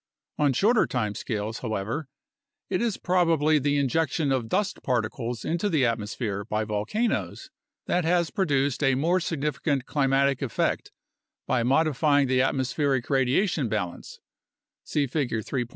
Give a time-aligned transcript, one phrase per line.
[0.39, 2.07] On shorter time scales, however,
[2.71, 7.51] it is prob ably the injection of dust particles into the atmosphere by volcanoes
[7.85, 10.91] that has produced a more significant climatic effect
[11.45, 14.17] by modifying the at mospheric radiation balance
[14.83, 15.67] (see Figure 3.